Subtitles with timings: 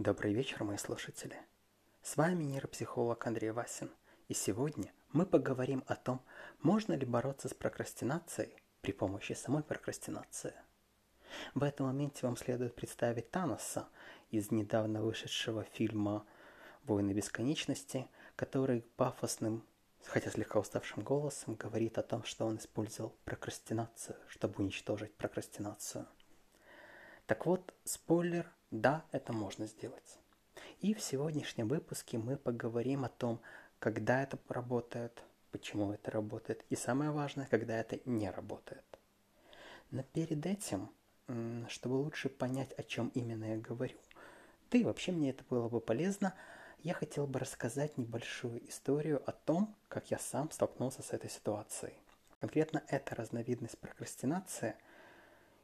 [0.00, 1.36] Добрый вечер, мои слушатели.
[2.00, 3.90] С вами нейропсихолог Андрей Васин.
[4.28, 6.22] И сегодня мы поговорим о том,
[6.62, 10.54] можно ли бороться с прокрастинацией при помощи самой прокрастинации.
[11.54, 13.90] В этом моменте вам следует представить Таноса
[14.30, 16.24] из недавно вышедшего фильма
[16.84, 19.66] «Войны бесконечности», который пафосным,
[20.06, 26.06] хотя слегка уставшим голосом говорит о том, что он использовал прокрастинацию, чтобы уничтожить прокрастинацию.
[27.30, 30.18] Так вот, спойлер– да, это можно сделать.
[30.80, 33.40] И в сегодняшнем выпуске мы поговорим о том,
[33.78, 35.22] когда это работает,
[35.52, 38.82] почему это работает, и самое важное, когда это не работает.
[39.92, 40.90] Но перед этим,
[41.68, 43.96] чтобы лучше понять, о чем именно я говорю,
[44.72, 46.34] да и вообще мне это было бы полезно,
[46.82, 51.94] я хотел бы рассказать небольшую историю о том, как я сам столкнулся с этой ситуацией.
[52.40, 54.74] Конкретно эта разновидность прокрастинации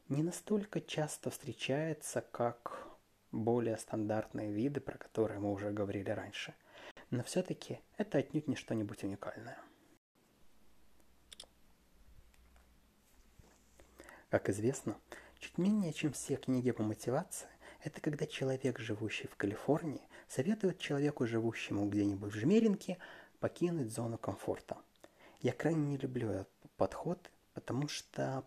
[0.09, 2.87] не настолько часто встречается, как
[3.33, 6.55] более стандартные виды, про которые мы уже говорили раньше.
[7.11, 9.59] Но все-таки это отнюдь не что-нибудь уникальное.
[14.31, 14.97] Как известно,
[15.39, 17.49] чуть менее чем все книги по мотивации,
[17.83, 22.99] это когда человек, живущий в Калифорнии, советует человеку, живущему где-нибудь в Жмеринке,
[23.39, 24.77] покинуть зону комфорта.
[25.41, 28.45] Я крайне не люблю этот подход, потому что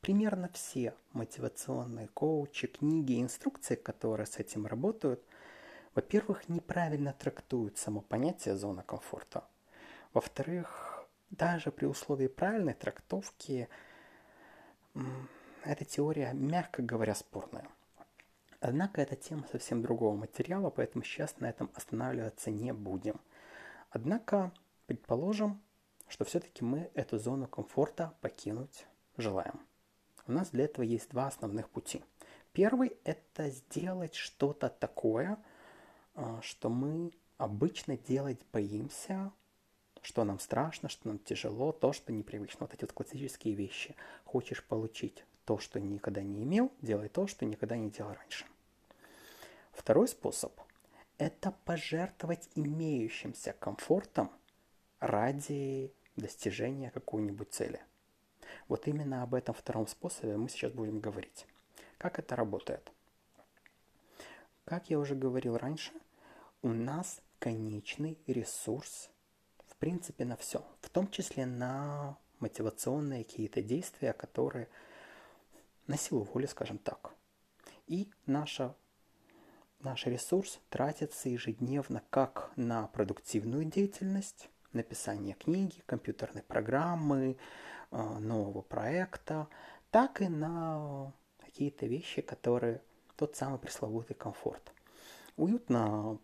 [0.00, 5.22] примерно все мотивационные коучи, книги, инструкции, которые с этим работают,
[5.94, 9.44] во-первых, неправильно трактуют само понятие зона комфорта.
[10.14, 13.68] Во-вторых, даже при условии правильной трактовки
[15.64, 17.66] эта теория, мягко говоря, спорная.
[18.60, 23.20] Однако это тема совсем другого материала, поэтому сейчас на этом останавливаться не будем.
[23.90, 24.52] Однако
[24.86, 25.60] предположим,
[26.08, 29.67] что все-таки мы эту зону комфорта покинуть желаем.
[30.28, 32.04] У нас для этого есть два основных пути.
[32.52, 35.38] Первый– это сделать что-то такое,
[36.14, 39.32] а, что мы обычно делать боимся,
[40.02, 42.66] что нам страшно, что нам тяжело, то, что непривычно.
[42.66, 43.96] Вот эти вот классические вещи.
[44.26, 48.44] Хочешь получить то, что никогда не имел, делай то, что никогда не делал раньше.
[49.72, 50.52] Второй способ–
[51.18, 54.30] это пожертвовать имеющимся комфортом
[55.00, 57.80] ради достижения какой-нибудь цели.
[58.68, 61.46] Вот именно об этом втором способе мы сейчас будем говорить.
[61.98, 62.92] Как это работает?
[64.64, 65.92] Как я уже говорил раньше,
[66.62, 69.10] у нас конечный ресурс,
[69.66, 74.68] в принципе, на все, в том числе на мотивационные какие-то действия, которые
[75.86, 77.14] на силу воли, скажем так.
[77.86, 78.74] И наша,
[79.80, 87.36] наш ресурс тратится ежедневно как на продуктивную деятельность, написание книги, компьютерной программы,
[87.90, 89.48] нового проекта,
[89.90, 92.82] так и на какие-то вещи, которые
[93.16, 94.72] тот самый пресловутый комфорт.
[95.36, 96.18] Уютно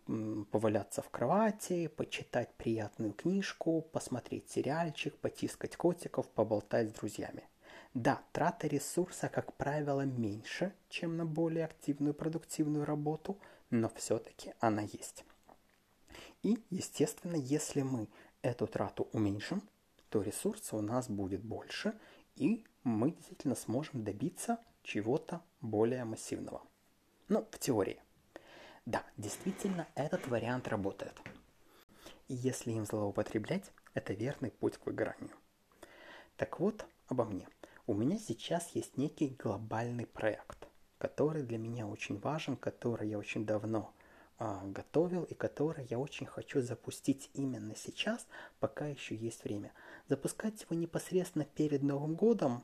[0.51, 7.49] поваляться в кровати, почитать приятную книжку, посмотреть сериальчик, потискать котиков, поболтать с друзьями.
[7.95, 13.39] Да, трата ресурса, как правило, меньше, чем на более активную продуктивную работу,
[13.71, 15.25] но все-таки она есть.
[16.43, 18.09] И, естественно, если мы
[18.43, 19.63] эту трату уменьшим,
[20.15, 21.93] то ресурса у нас будет больше,
[22.37, 26.63] и мы действительно сможем добиться чего-то более массивного.
[27.27, 28.01] Ну, в теории.
[28.87, 31.21] Да, действительно, этот вариант работает.
[32.29, 35.35] И если им злоупотреблять, это верный путь к выгоранию.
[36.37, 37.49] Так вот, обо мне.
[37.89, 43.45] У меня сейчас есть некий глобальный проект, который для меня очень важен, который я очень
[43.45, 43.93] давно
[44.39, 48.27] готовил и который я очень хочу запустить именно сейчас,
[48.61, 49.73] пока еще есть время–
[50.09, 52.63] Запускать его непосредственно перед Новым годом,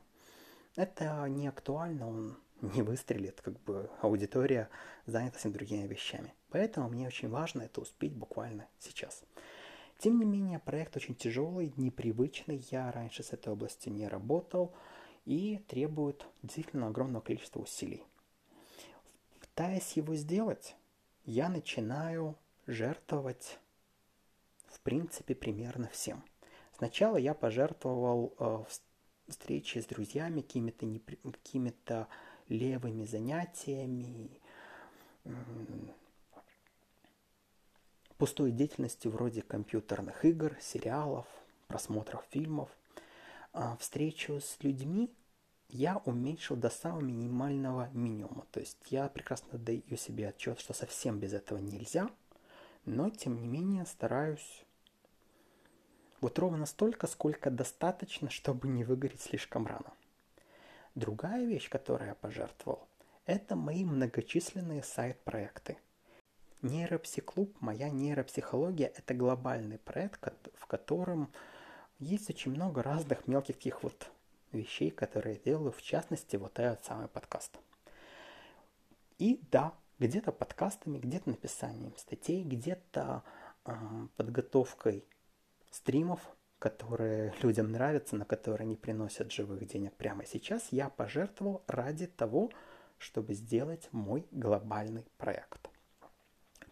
[0.76, 4.68] это не актуально, он не выстрелит, как бы аудитория
[5.06, 6.34] занята всеми другими вещами.
[6.50, 9.24] Поэтому мне очень важно это успеть буквально сейчас.
[9.98, 14.74] Тем не менее, проект очень тяжелый, непривычный, я раньше с этой областью не работал
[15.24, 18.04] и требует действительно огромного количества усилий.
[19.40, 20.76] Пытаясь его сделать,
[21.24, 22.36] я начинаю
[22.66, 23.58] жертвовать
[24.66, 26.24] в принципе примерно всем.
[26.76, 28.64] Сначала я пожертвовал э,
[29.28, 31.16] встречи с друзьями, какими-то, непри...
[31.16, 32.08] какими-то
[32.48, 34.40] левыми занятиями,
[35.24, 35.32] э,
[38.16, 41.26] пустой деятельностью вроде компьютерных игр, сериалов,
[41.68, 42.70] просмотров фильмов.
[43.52, 45.12] А встречу с людьми
[45.72, 48.46] я уменьшил до самого минимального минимума.
[48.50, 52.10] То есть я прекрасно даю себе отчет, что совсем без этого нельзя,
[52.84, 54.64] но тем не менее стараюсь
[56.20, 59.92] вот ровно столько, сколько достаточно, чтобы не выгореть слишком рано.
[60.94, 62.86] Другая вещь, которую я пожертвовал,
[63.24, 65.78] это мои многочисленные сайт-проекты.
[66.62, 70.20] Нейропсиклуб, моя нейропсихология– это глобальный проект,
[70.54, 71.32] в котором
[71.98, 74.10] есть очень много разных мелких таких вот
[74.52, 77.58] вещей, которые я делаю, в частности, вот этот самый подкаст.
[79.18, 83.22] И да, где-то подкастами, где-то написанием статей, где-то
[83.66, 83.72] э,
[84.16, 85.04] подготовкой
[85.70, 86.20] стримов,
[86.58, 92.50] которые людям нравятся, на которые не приносят живых денег прямо сейчас, я пожертвовал ради того,
[92.98, 95.70] чтобы сделать мой глобальный проект.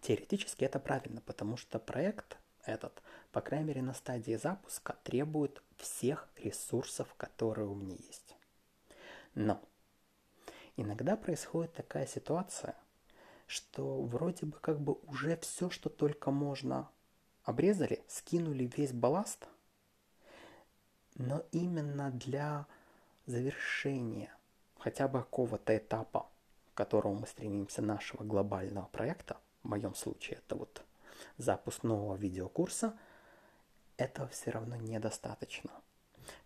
[0.01, 2.37] Теоретически это правильно, потому что проект
[2.69, 3.01] этот,
[3.31, 8.35] по крайней мере на стадии запуска, требует всех ресурсов, которые у меня есть.
[9.35, 9.61] Но
[10.77, 12.75] иногда происходит такая ситуация,
[13.47, 16.89] что вроде бы как бы уже все, что только можно,
[17.43, 19.47] обрезали, скинули весь балласт,
[21.15, 22.67] но именно для
[23.25, 24.33] завершения
[24.77, 26.29] хотя бы какого-то этапа,
[26.73, 30.83] к которому мы стремимся нашего глобального проекта, в моем случае это вот
[31.39, 32.95] запуск нового видеокурса,
[33.97, 35.71] этого все равно недостаточно.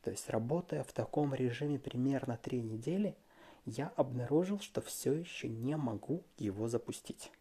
[0.02, 3.18] То есть работая в таком режиме примерно три недели,
[3.66, 7.32] я обнаружил, что все еще не могу его запустить.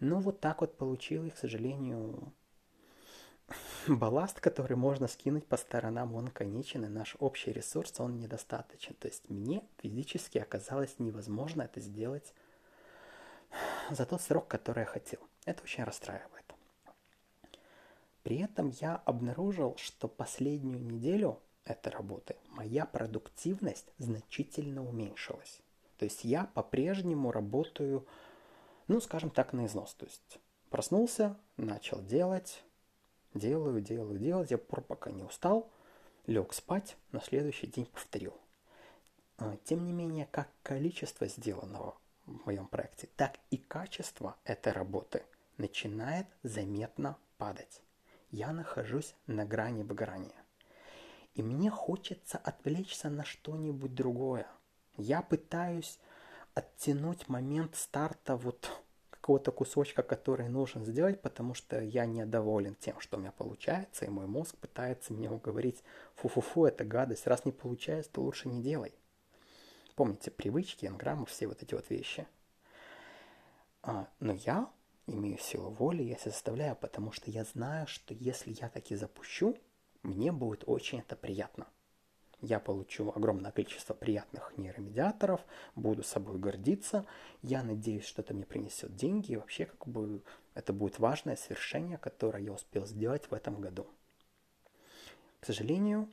[0.00, 2.32] Ну вот так вот получилось, к сожалению,
[3.86, 8.94] балласт, который можно скинуть по сторонам, он конечен, и наш общий ресурс, он недостаточен.
[8.94, 12.34] То есть мне физически оказалось невозможно это сделать
[13.90, 15.20] за тот срок, который я хотел.
[15.44, 16.44] Это очень расстраивает.
[18.22, 25.60] При этом я обнаружил, что последнюю неделю этой работы моя продуктивность значительно уменьшилась.
[25.98, 28.06] То есть я по-прежнему работаю,
[28.88, 29.94] ну, скажем так, на износ.
[29.94, 30.38] То есть
[30.70, 32.64] проснулся, начал делать,
[33.34, 35.70] делаю, делаю, делаю, я пока не устал,
[36.26, 38.34] лег спать, на следующий день повторил.
[39.36, 41.96] А, тем не менее, как количество сделанного
[42.26, 45.22] в моем проекте, так и качество этой работы
[45.56, 47.82] начинает заметно падать.
[48.30, 50.44] Я нахожусь на грани выгорания.
[51.34, 54.46] И мне хочется отвлечься на что-нибудь другое.
[54.96, 55.98] Я пытаюсь
[56.54, 58.70] оттянуть момент старта вот
[59.10, 64.10] какого-то кусочка, который нужно сделать, потому что я недоволен тем, что у меня получается, и
[64.10, 65.82] мой мозг пытается мне уговорить,
[66.16, 68.94] фу-фу-фу, это гадость, раз не получается, то лучше не делай.
[69.96, 72.26] Помните, привычки, энграммы, все вот эти вот вещи.
[73.82, 74.70] А, но я
[75.06, 79.56] имею силу воли, я себя заставляю, потому что я знаю, что если я таки запущу,
[80.02, 81.66] мне будет очень это приятно.
[82.40, 85.40] Я получу огромное количество приятных нейромедиаторов,
[85.74, 87.06] буду собой гордиться.
[87.40, 89.32] Я надеюсь, что это мне принесет деньги.
[89.32, 90.22] И вообще, как бы,
[90.52, 93.86] это будет важное свершение, которое я успел сделать в этом году.
[95.40, 96.06] К сожалению,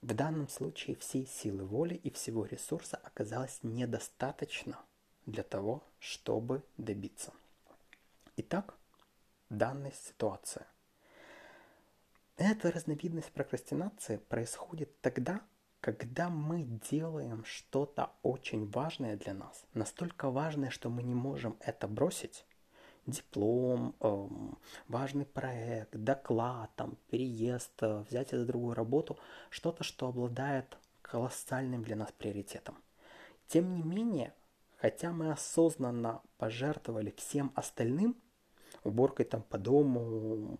[0.00, 4.78] в данном случае всей силы воли и всего ресурса оказалось недостаточно
[5.26, 7.32] для того, чтобы добиться.
[8.38, 8.74] Итак,
[9.48, 10.66] данная ситуация.
[12.36, 15.40] Эта разновидность прокрастинации происходит тогда,
[15.80, 21.88] когда мы делаем что-то очень важное для нас, настолько важное, что мы не можем это
[21.88, 22.44] бросить,
[23.06, 30.76] диплом, эм, важный проект, доклад, там, переезд, э, взять за другую работу, что-то, что обладает
[31.00, 32.76] колоссальным для нас приоритетом.
[33.46, 34.34] Тем не менее,
[34.76, 38.14] хотя мы осознанно пожертвовали всем остальным,
[38.86, 40.58] уборкой там по дому,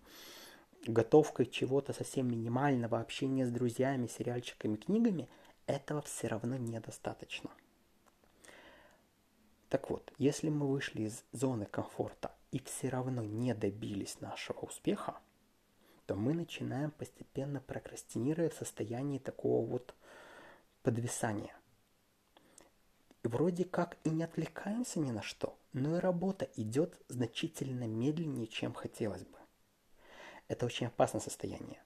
[0.87, 5.29] готовкой чего-то совсем минимального, общения с друзьями, сериальчиками, книгами,
[5.67, 7.51] этого все равно недостаточно.
[9.69, 15.19] Так вот, если мы вышли из зоны комфорта и все равно не добились нашего успеха,
[16.07, 19.95] то мы начинаем постепенно прокрастинировать в состоянии такого вот
[20.83, 21.57] подвисания.
[23.25, 28.47] И вроде как и не отвлекаемся ни на что, но и работа идет значительно медленнее,
[28.47, 29.37] чем хотелось бы.
[30.49, 31.83] Это очень опасное состояние.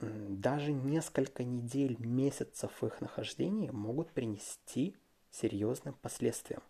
[0.00, 4.94] Даже несколько недель, месяцев их нахождения могут принести
[5.30, 6.62] серьезным последствиям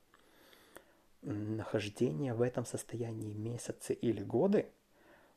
[1.22, 4.70] нахождение в этом состоянии месяцы или годы,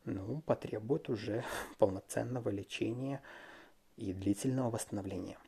[0.05, 1.43] ну, потребует уже
[1.79, 3.23] полноценного лечения
[3.97, 5.39] и длительного восстановления.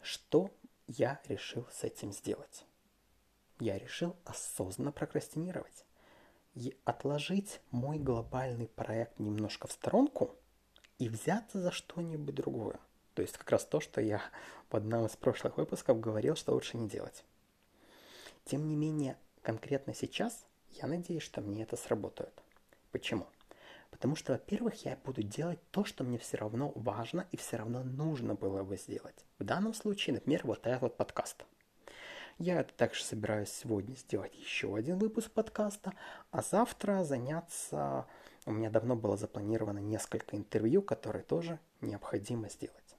[0.00, 0.52] Что
[0.86, 2.64] я решил с этим сделать?
[3.60, 5.84] Я решил осознанно прокрастинировать
[6.54, 10.34] и отложить мой глобальный проект немножко в сторонку
[10.98, 12.80] и взяться за что-нибудь другое.
[13.14, 14.22] То есть как раз то, что я
[14.70, 17.22] в одном из прошлых выпусков говорил, что лучше не делать.
[18.46, 22.32] Тем не менее, конкретно сейчас я надеюсь, что мне это сработает.
[22.92, 23.26] Почему?
[23.90, 27.82] Потому что, во-первых, я буду делать то, что мне все равно важно и все равно
[27.82, 29.26] нужно было бы сделать.
[29.38, 31.44] В данном случае, например, вот этот вот подкаст.
[32.40, 35.92] Я это также собираюсь сегодня сделать еще один выпуск подкаста,
[36.30, 38.06] а завтра заняться...
[38.46, 42.96] У меня давно было запланировано несколько интервью, которые тоже необходимо сделать.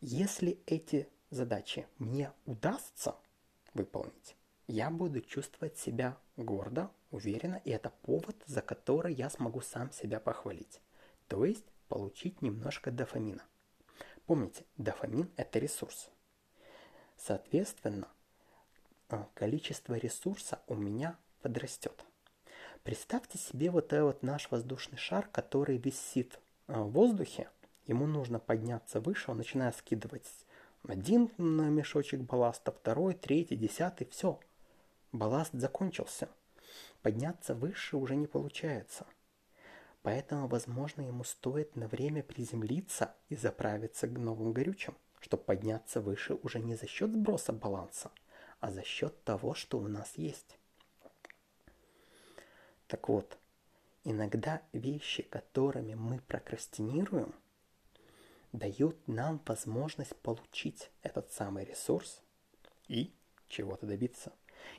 [0.00, 3.16] Если эти задачи мне удастся
[3.74, 4.34] выполнить,
[4.66, 10.20] я буду чувствовать себя гордо, уверенно, и это повод, за который я смогу сам себя
[10.20, 10.80] похвалить.
[11.28, 13.44] То есть получить немножко дофамина.
[14.24, 16.08] Помните, дофамин– это ресурс.
[17.16, 18.08] Соответственно,
[19.08, 22.04] э, количество ресурса у меня подрастет.
[22.82, 27.48] Представьте себе вот этот наш воздушный шар, который висит э, в воздухе.
[27.86, 30.26] Ему нужно подняться выше, он начинает скидывать
[30.88, 34.38] один мешочек балласта, второй, третий, десятый, все.
[35.12, 36.28] Балласт закончился.
[37.02, 39.06] Подняться выше уже не получается.
[40.02, 46.58] Поэтому, возможно, ему стоит на время приземлиться и заправиться новым горючим, чтобы подняться выше уже
[46.58, 48.10] не за счет сброса баланса,
[48.60, 50.58] а за счет того, что у нас есть.
[52.86, 53.36] Так вот,
[54.04, 57.34] иногда вещи, которыми мы прокрастинируем,
[58.52, 62.22] дают нам возможность получить этот самый ресурс
[62.88, 63.12] и
[63.48, 64.32] чего-то добиться.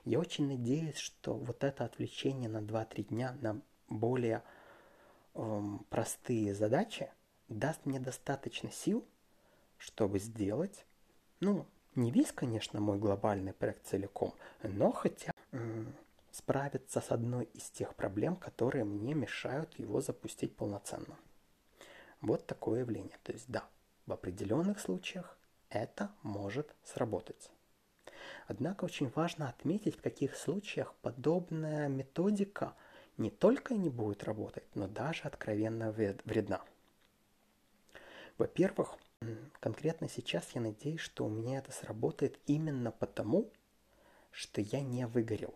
[0.05, 4.43] Я очень надеюсь, что вот это отвлечение на 2-3 дня на более
[5.33, 7.11] эм, простые задачи
[7.47, 9.05] даст мне достаточно сил,
[9.77, 10.85] чтобы сделать,
[11.39, 11.65] ну,
[11.95, 15.93] не весь, конечно, мой глобальный проект целиком, но хотя эм,
[16.31, 21.17] справиться с одной из тех проблем, которые мне мешают его запустить полноценно.
[22.21, 23.17] Вот такое явление.
[23.23, 23.67] То есть да,
[24.05, 25.37] в определенных случаях
[25.69, 27.51] это может сработать.
[28.47, 32.75] Однако очень важно отметить, в каких случаях подобная методика–
[33.17, 36.61] не только не будет работать, но даже откровенно вредна.
[38.37, 38.95] Во-первых,
[39.59, 43.49] конкретно сейчас я надеюсь, что у меня это сработает именно потому,
[44.31, 45.53] что я не выгорел.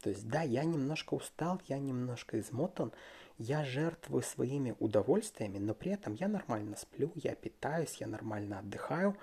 [0.00, 2.92] То есть, да, я немножко устал, я немножко измотан,
[3.38, 9.16] я жертвую своими удовольствиями, но при этом я нормально сплю, я питаюсь, я нормально отдыхаю,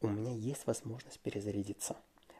[0.00, 1.96] у меня есть возможность перезарядиться.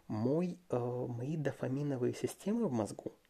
[0.07, 3.13] Мой, э, мои дофаминовые системы в мозгу–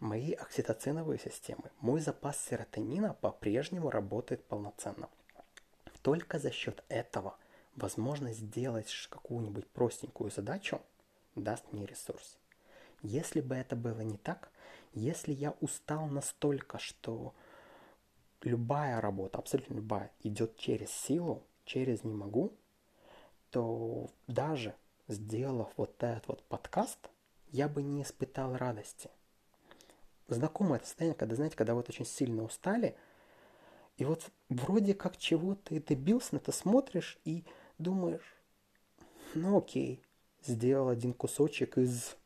[0.00, 5.08] мои окситоциновые системы, мой запас серотонина по-прежнему работает полноценно.
[6.04, 7.34] Только за счет этого
[7.76, 10.82] возможность сделать какую-нибудь простенькую задачу
[11.34, 12.36] даст мне ресурс.
[13.00, 14.50] Если бы это было не так,
[14.92, 17.32] если я устал настолько, что
[18.42, 22.52] любая работа, абсолютно любая, идет через силу, через не могу,
[23.50, 24.74] то даже
[25.08, 26.98] сделав вот этот вот подкаст,
[27.50, 29.10] я бы не испытал радости–
[30.28, 32.96] знакомое это состояние, когда, знаете, когда вот очень сильно устали,
[33.96, 37.44] и вот вроде как чего-то добился, на это смотришь и
[37.78, 38.34] думаешь,
[39.34, 40.02] ну окей,
[40.42, 42.16] сделал один кусочек из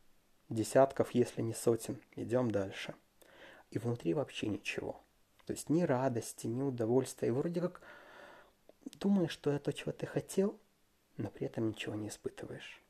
[0.48, 2.94] десятков, если не сотен, идем дальше.
[3.70, 5.00] И внутри вообще ничего.
[5.44, 7.28] То есть ни радости, ни удовольствия.
[7.28, 7.82] И вроде как
[8.98, 10.58] думаешь, что это то, чего ты хотел,
[11.16, 12.82] но при этом ничего не испытываешь.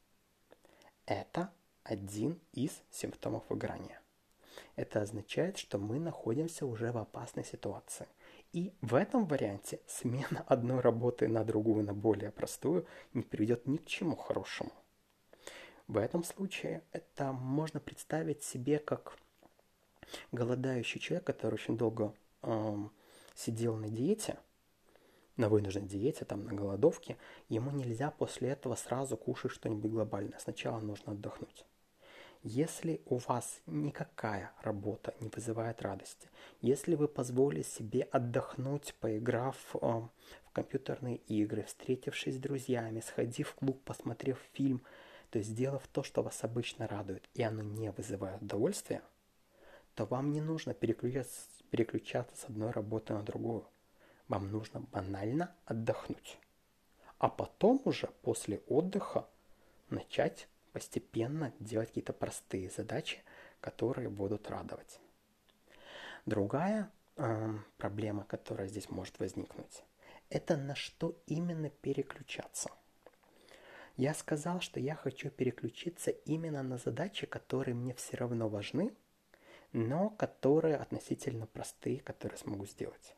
[1.07, 4.01] Это один из симптомов выгорания.
[4.77, 8.07] Это означает, что мы находимся уже в опасной ситуации.
[8.53, 13.77] И в этом варианте смена одной работы на другую, на более простую, не приведет ни
[13.77, 14.73] к чему хорошему.
[15.87, 19.19] В этом случае это можно представить себе как
[20.33, 22.91] голодающий человек, который очень долго эм,
[23.35, 24.39] сидел на диете,
[25.37, 27.17] на вынужденной диете, там на голодовке,
[27.49, 30.39] ему нельзя после этого сразу кушать что-нибудь глобальное.
[30.39, 31.65] Сначала нужно отдохнуть.
[32.51, 36.31] Если у вас никакая работа не вызывает радости,
[36.63, 40.11] если вы позволили себе отдохнуть, поиграв э, в
[40.55, 44.83] компьютерные игры, встретившись с друзьями, сходив в клуб, посмотрев фильм,
[45.29, 49.03] то есть сделав то, что вас обычно радует, и оно не вызывает удовольствия,
[49.95, 53.67] то вам не нужно переключаться, переключаться с одной работы на другую.
[54.27, 56.39] Вам нужно банально отдохнуть.
[57.19, 59.29] А потом уже после отдыха
[59.91, 63.23] начать постепенно делать какие-то простые задачи,
[63.61, 65.01] которые будут радовать.
[66.27, 69.83] Другая э, проблема, которая здесь может возникнуть,
[70.31, 72.71] это на что именно переключаться.
[73.97, 78.95] Я сказал, что я хочу переключиться именно на задачи, которые мне все равно важны,
[79.73, 83.17] но которые относительно простые, которые смогу сделать.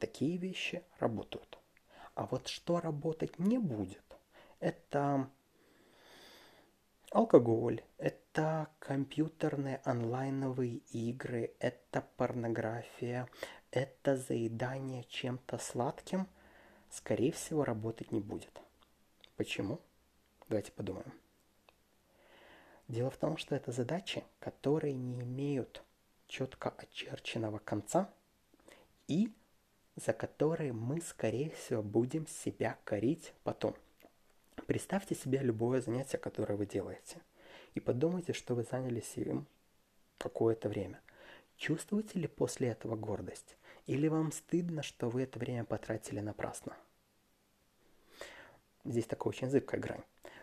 [0.00, 1.58] Такие вещи работают.
[2.14, 4.02] А вот что работать не будет,
[4.58, 5.30] это
[7.16, 13.26] Алкоголь– это компьютерные онлайновые игры, это порнография,
[13.70, 16.28] это заедание чем-то сладким,
[16.90, 18.60] скорее всего, работать не будет.
[19.38, 19.80] Почему?
[20.50, 21.10] Давайте подумаем.
[22.86, 25.82] Дело в том, что это задачи, которые не имеют
[26.26, 28.10] четко очерченного конца
[29.08, 29.32] и
[29.94, 33.74] за которые мы, скорее всего, будем себя корить потом.
[34.66, 37.20] Представьте себе любое занятие, которое вы делаете,
[37.74, 39.46] и подумайте, что вы занялись им
[40.18, 41.00] какое-то время.
[41.56, 43.56] Чувствуете ли после этого гордость?
[43.86, 46.76] Или вам стыдно, что вы это время потратили напрасно?
[48.84, 50.02] Здесь такая очень зыбкая грань.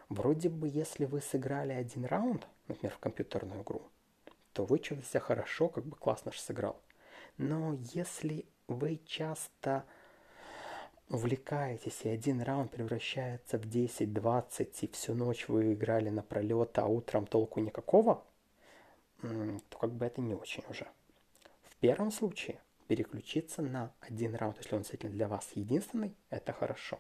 [0.10, 3.82] Вроде бы, если вы сыграли один раунд, например, в компьютерную игру,
[4.54, 6.80] то вы чувствуете себя хорошо, как бы классно же сыграл.
[7.38, 9.86] Но если вы часто
[11.10, 16.88] увлекаетесь, и один раунд превращается в 10-20, и всю ночь вы играли на пролет, а
[16.88, 18.24] утром толку никакого,
[19.22, 20.88] то как бы это не очень уже.
[21.64, 27.00] В первом случае переключиться на один раунд, если он действительно для вас единственный, это хорошо.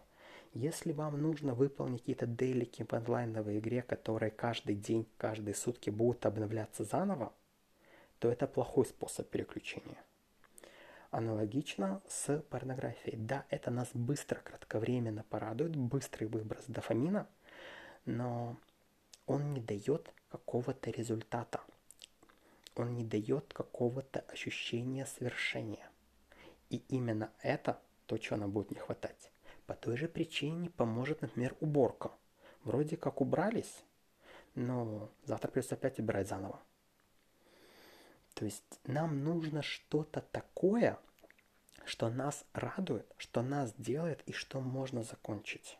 [0.53, 6.25] Если вам нужно выполнить какие-то дейлики в онлайновой игре, которые каждый день, каждые сутки будут
[6.25, 7.33] обновляться заново,
[8.19, 9.97] то это плохой способ переключения.
[11.13, 13.17] Аналогично с порнографией.
[13.17, 17.27] Да, это нас быстро, кратковременно порадует, быстрый выброс дофамина,
[18.05, 18.57] но
[19.27, 21.61] он не дает какого-то результата.
[22.75, 25.87] Он не дает какого-то ощущения свершения.
[26.71, 29.29] И именно это то, чего нам будет не хватать.
[29.67, 32.09] По той же причине не поможет, например, уборка.
[32.63, 33.83] Вроде как убрались,
[34.55, 36.59] но завтра придется опять убирать заново.
[38.43, 40.99] То есть нам нужно что-то такое,
[41.85, 45.79] что нас радует, что нас делает и что можно закончить.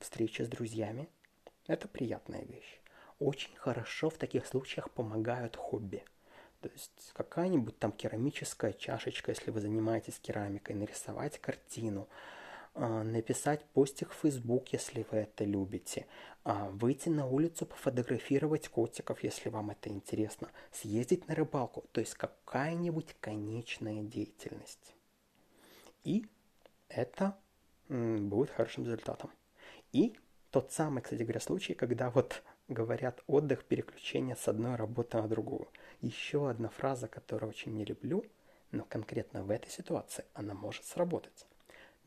[0.00, 1.08] Встреча с друзьями–
[1.68, 2.80] это приятная вещь.
[3.20, 6.04] Очень хорошо в таких случаях помогают хобби.
[6.60, 12.08] То есть какая-нибудь там керамическая чашечка, если вы занимаетесь керамикой, нарисовать картину–
[12.74, 16.06] написать постик в Facebook, если вы это любите,
[16.44, 22.14] а, выйти на улицу, пофотографировать котиков, если вам это интересно, съездить на рыбалку, то есть
[22.14, 24.94] какая-нибудь конечная деятельность.
[26.04, 26.26] И
[26.88, 27.36] это
[27.88, 29.30] будет хорошим результатом.
[29.92, 30.14] И
[30.50, 35.68] тот самый, кстати говоря, случай, когда вот говорят отдых, переключение с одной работы на другую.
[36.00, 38.24] Еще одна фраза, которую очень не люблю,
[38.70, 41.46] но конкретно в этой ситуации она может сработать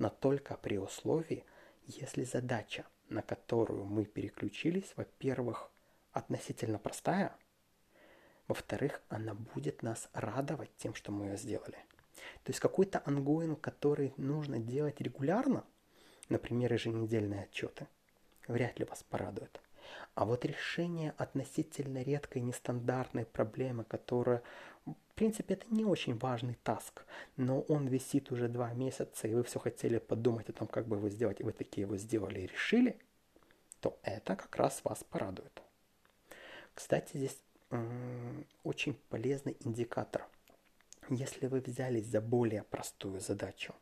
[0.04, 1.46] но только при условии,
[1.86, 5.72] если задача, на которую мы переключились, во-первых,
[6.12, 7.34] относительно простая,
[8.50, 11.78] во-вторых, она будет нас радовать тем, что мы ее сделали.
[12.44, 15.64] То есть какой-то ongoing, который нужно делать регулярно,
[16.28, 17.88] например, еженедельные отчеты,
[18.50, 19.62] вряд ли вас порадует.
[20.16, 24.44] А вот решение относительно редкой нестандартной проблемы, которая
[24.86, 27.06] в принципе, это не очень важный task,
[27.38, 30.98] но он висит уже два месяца, и вы все хотели подумать о том, как бы
[30.98, 32.98] его сделать, и вы такие его сделали и решили,
[33.80, 35.62] то это как раз вас порадует.
[36.74, 37.38] Кстати, здесь
[38.64, 40.26] очень полезный индикатор.
[41.10, 43.76] Если вы взялись за более простую задачу,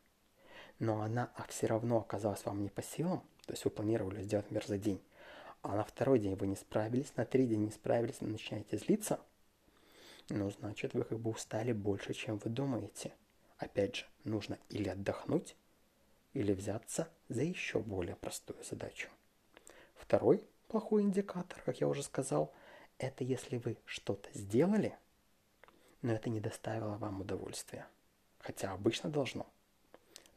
[0.79, 4.45] но она а все равно оказалась вам не по силам, то есть вы планировали сделать,
[4.45, 5.01] например, за день,
[5.62, 9.19] а на второй день вы не справились, на третий день не справились, начинаете злиться–
[10.34, 13.13] ну, значит, вы как бы устали больше, чем вы думаете.
[13.58, 15.58] Опять же, нужно или отдохнуть,
[16.34, 19.10] или взяться за еще более простую задачу.
[19.95, 22.54] Второй плохой индикатор, как я уже сказал,
[22.97, 24.97] это если вы что-то сделали,
[26.02, 27.86] но это не доставило вам удовольствия.
[28.39, 29.45] Хотя обычно должно.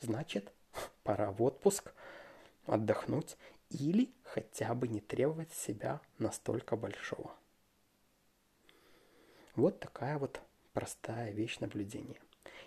[0.00, 0.52] Значит,
[1.04, 1.94] пора в отпуск,
[2.66, 3.36] отдохнуть
[3.70, 7.34] или хотя бы не требовать себя настолько большого.
[9.56, 10.40] Вот такая вот
[10.72, 12.20] простая вещь наблюдения.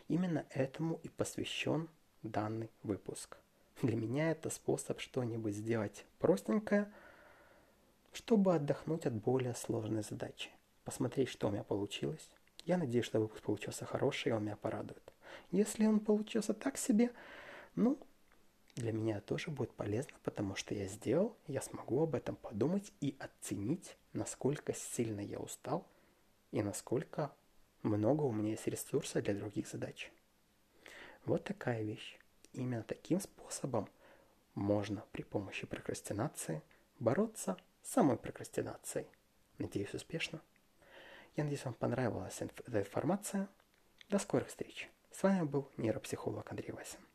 [0.08, 1.90] Именно этому и посвящен
[2.24, 3.38] данный выпуск.
[3.82, 6.92] Для меня это способ что-нибудь сделать простенькое,
[8.14, 10.50] чтобы отдохнуть от более сложной задачи.
[10.84, 12.30] Посмотреть, что у меня получилось.
[12.66, 15.04] Я надеюсь, что выпуск получился хороший, и он меня порадует.
[15.52, 17.12] Если он получился так себе,
[17.76, 18.00] ну,
[18.82, 23.16] для меня тоже будет полезно, потому что я сделал, я смогу об этом подумать и
[23.20, 25.86] оценить, насколько сильно я устал–
[26.52, 27.32] и насколько
[27.84, 30.12] много у меня есть ресурса для других задач.
[31.26, 32.18] Вот такая вещь.
[32.54, 33.90] Именно таким способом
[34.56, 36.64] можно при помощи прокрастинации
[37.00, 39.08] бороться с самой прокрастинацией.
[39.58, 40.42] Надеюсь, успешно.
[41.36, 43.48] Я надеюсь, вам понравилась эта информация.
[44.10, 44.90] До скорых встреч.
[45.12, 47.07] С вами был нейропсихолог Андрей Васин.